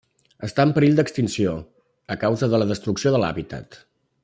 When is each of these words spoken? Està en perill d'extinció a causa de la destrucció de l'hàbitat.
Està 0.45 0.63
en 0.67 0.71
perill 0.77 0.95
d'extinció 0.99 1.53
a 2.17 2.19
causa 2.25 2.51
de 2.55 2.61
la 2.63 2.69
destrucció 2.73 3.13
de 3.17 3.21
l'hàbitat. 3.25 3.79